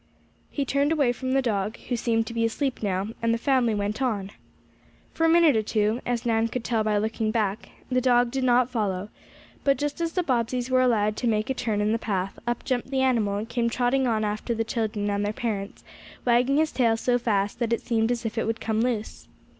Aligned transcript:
He 0.49 0.65
turned 0.65 0.91
away 0.91 1.11
from 1.13 1.33
the 1.33 1.43
dog, 1.43 1.77
who 1.77 1.95
seemed 1.95 2.25
to 2.25 2.33
be 2.33 2.43
asleep 2.43 2.81
now, 2.81 3.09
and 3.21 3.31
the 3.31 3.37
family 3.37 3.75
went 3.75 4.01
on. 4.01 4.31
For 5.13 5.27
a 5.27 5.29
minute 5.29 5.55
or 5.55 5.61
two, 5.61 6.01
as 6.07 6.25
Nan 6.25 6.47
could 6.47 6.63
tell 6.63 6.83
by 6.83 6.97
looking 6.97 7.29
back, 7.29 7.69
the 7.91 8.01
dog 8.01 8.31
did 8.31 8.43
not 8.43 8.67
follow, 8.71 9.09
but 9.63 9.77
just 9.77 10.01
as 10.01 10.13
the 10.13 10.23
Bobbseys 10.23 10.71
were 10.71 10.81
about 10.81 11.15
to 11.17 11.27
make 11.27 11.51
a 11.51 11.53
turn 11.53 11.81
in 11.81 11.91
the 11.91 11.99
path, 11.99 12.39
up 12.47 12.65
jumped 12.65 12.89
the 12.89 13.01
animal 13.01 13.35
and 13.37 13.47
came 13.47 13.69
trotting 13.69 14.07
on 14.07 14.23
after 14.25 14.55
the 14.55 14.63
children 14.63 15.07
and 15.11 15.23
their 15.23 15.31
parents, 15.33 15.83
wagging 16.25 16.57
his 16.57 16.71
tail 16.71 16.97
so 16.97 17.19
fast 17.19 17.59
that 17.59 17.71
it 17.71 17.81
seemed 17.81 18.11
as 18.11 18.25
if 18.25 18.39
it 18.39 18.47
would 18.47 18.59
come 18.59 18.81
loose. 18.81 19.27